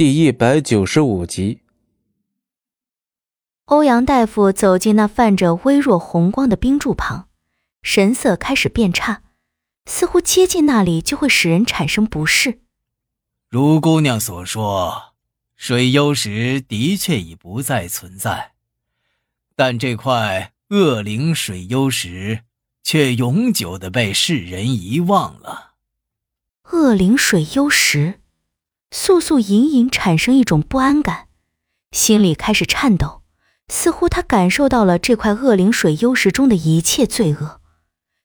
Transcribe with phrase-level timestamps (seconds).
[0.00, 1.60] 第一百九十五集，
[3.66, 7.28] 欧阳大夫走进那泛着微弱红光的冰柱旁，
[7.82, 9.20] 神色开始变差，
[9.84, 12.60] 似乎接近那里就会使人产生不适。
[13.50, 15.12] 如姑娘所说，
[15.54, 18.52] 水幽石的确已不再存在，
[19.54, 22.44] 但这块恶灵水幽石
[22.82, 25.74] 却永久的被世人遗忘了。
[26.70, 28.19] 恶灵水幽石。
[28.90, 31.28] 素素隐隐产生一种不安感，
[31.92, 33.22] 心里开始颤抖，
[33.68, 37.60] 似乎他感受到了这块恶灵水幽石中的一切罪恶，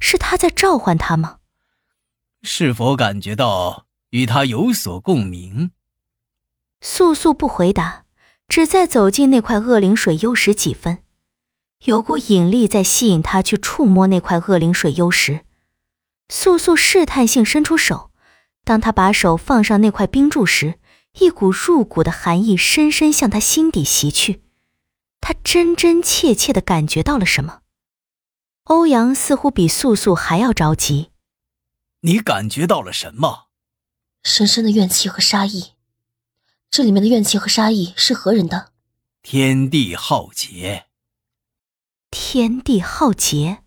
[0.00, 1.38] 是他在召唤他吗？
[2.42, 5.70] 是否感觉到与他有所共鸣？
[6.80, 8.04] 素素不回答，
[8.48, 10.98] 只在走近那块恶灵水幽石几分，
[11.84, 15.44] 有股引力在吸引他去触摸那块恶灵水幽石。
[16.28, 18.07] 素素试探性伸出手。
[18.68, 20.78] 当他把手放上那块冰柱时，
[21.20, 24.42] 一股入骨的寒意深深向他心底袭去。
[25.22, 27.60] 他真真切切的感觉到了什么。
[28.64, 31.08] 欧阳似乎比素素还要着急。
[32.02, 33.46] 你感觉到了什么？
[34.22, 35.72] 深深的怨气和杀意。
[36.70, 38.72] 这里面的怨气和杀意是何人的？
[39.22, 40.88] 天地浩劫。
[42.10, 43.62] 天地浩劫。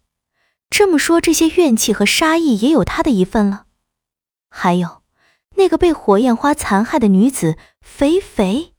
[0.70, 3.66] 这么说，这些怨气和杀意也有他的一份了。
[4.54, 5.02] 还有，
[5.56, 8.74] 那个被火焰花残害的女子肥肥，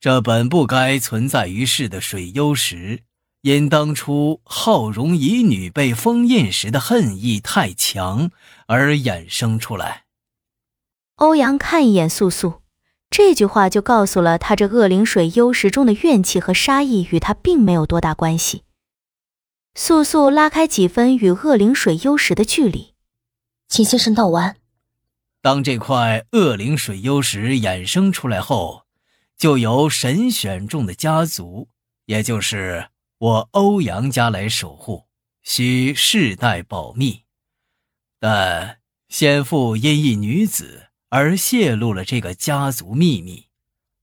[0.00, 3.02] 这本不该存在于世的水幽石，
[3.42, 8.30] 因当初浩荣乙女被封印时的恨意太强
[8.68, 10.04] 而衍生出来。
[11.16, 12.62] 欧阳看一眼素素，
[13.10, 18.62] 这句话就告诉了他，这恶灵水幽石中的怨气和杀意与他并没有多大关系。
[19.74, 22.94] 素素拉开几分与恶灵水幽石的距离，
[23.68, 24.56] 请先生道完。
[25.44, 28.86] 当这块恶灵水幽石衍生出来后，
[29.36, 31.68] 就由神选中的家族，
[32.06, 35.04] 也就是我欧阳家来守护，
[35.42, 37.24] 需世代保密。
[38.18, 38.78] 但
[39.10, 43.48] 先父因一女子而泄露了这个家族秘密，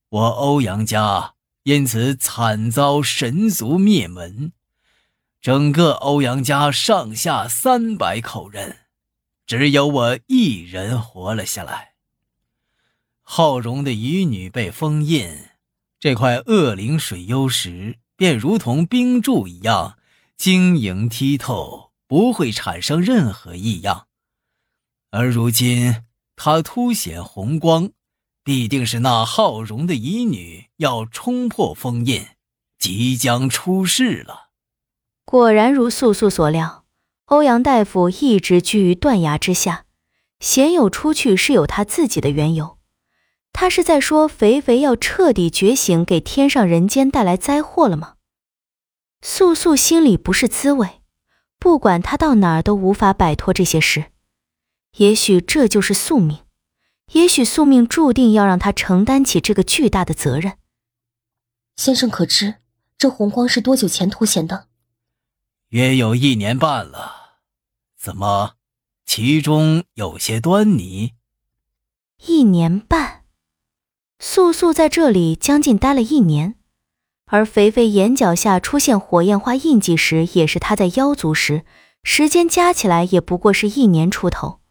[0.10, 1.34] 我欧阳家
[1.64, 4.52] 因此惨遭神族灭门，
[5.42, 8.78] 整个欧阳家上下三百口人。
[9.52, 11.96] 只有我一人活了下来。
[13.22, 15.50] 浩荣的遗女被封印，
[16.00, 19.98] 这块恶灵水幽石便如同冰柱一样
[20.38, 24.08] 晶莹剔透，不会产生任何异样。
[25.10, 26.06] 而如今
[26.38, 27.92] 它凸显红光，
[28.46, 32.26] 必定是那浩荣的遗女要冲破封印，
[32.80, 34.52] 即将出世了。
[35.26, 36.81] 果然如素素所料。
[37.32, 39.86] 欧阳大夫一直居于断崖之下，
[40.42, 42.78] 鲜有出去是有他自己的缘由。
[43.54, 48.16] 他是在说肥肥要彻底觉醒，给天上人间带来灾祸了吗？
[49.22, 51.00] 素素心里不是滋味，
[51.58, 54.12] 不管他到哪儿都无法摆脱这些事。
[54.98, 56.40] 也许这就是宿命，
[57.14, 60.58] 也许宿命注定要让他承担起这个巨大的责任。
[61.78, 62.56] 先生可知
[62.98, 64.68] 这红光是多久前凸显的？
[65.70, 67.21] 约有一年半了。
[68.04, 68.54] 怎么，
[69.06, 71.12] 其中有些端倪？
[72.26, 73.26] 一年半，
[74.18, 76.56] 素素在这里将近待了一年，
[77.28, 81.64] 而肥肥眼角下出现火焰花印记时，也是他在妖族时，
[82.02, 84.62] 时间加起来也不过是一年出头。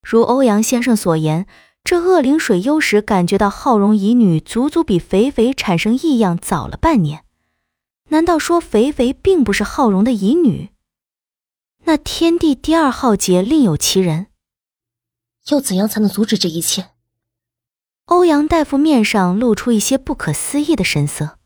[0.00, 1.48] 如欧阳先生所言，
[1.82, 7.24] 这恶灵水幽时感觉到浩荣乙女足足比肥肥产生异样早了半年，
[8.10, 10.70] 难道说肥肥并不是浩荣的乙女？
[11.92, 14.28] 那天地第二浩劫另有其人，
[15.48, 16.92] 要怎样才能阻止这一切？
[18.06, 21.38] 欧阳大夫面上露出一些不可思议的神色，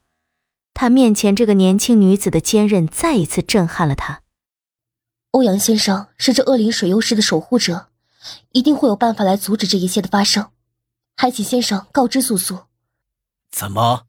[0.73, 4.23] 他面前这个年轻女子的坚韧再一次震撼了他。
[5.33, 7.89] 欧阳先生是这恶灵水幽石的守护者，
[8.53, 10.53] 一定会有办法来阻止这一切的发生，
[11.17, 12.67] 还请先生告知素素。
[13.51, 14.07] 怎么，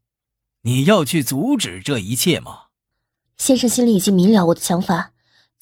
[0.62, 2.66] 你要去阻止这一切吗？
[3.38, 5.14] 先生心里已经明了我的想法。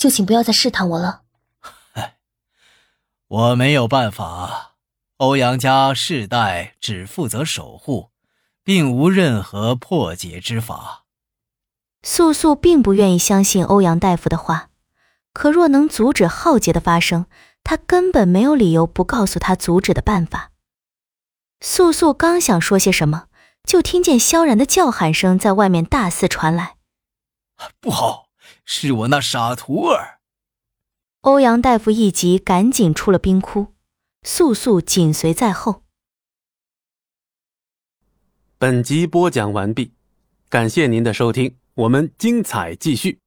[0.06, 1.24] 就请不要再试探我了。
[1.94, 2.18] 唉，
[3.28, 4.76] 我没有办法。
[5.18, 8.12] 欧阳家世代只负责守护，
[8.64, 11.06] 并无任何破解之法。
[12.04, 14.70] 素素并不愿意相信欧阳大夫的话，
[15.34, 17.26] 可若能阻止浩劫的发生，
[17.64, 20.52] 他根本没有理由不告诉他阻止的办法。
[21.62, 23.26] 素素刚想说些什么，
[23.64, 26.76] 就听见萧然的叫喊声在外面大肆传来
[27.82, 28.25] ：“不好！”
[28.66, 30.20] 是我那傻徒儿。
[31.22, 33.74] 欧阳大夫一急，赶紧出了冰窟，
[34.24, 35.84] 素素紧随在后。
[38.58, 39.94] 本集播讲完毕，
[40.50, 43.20] 感谢您的收听，我们精彩继续。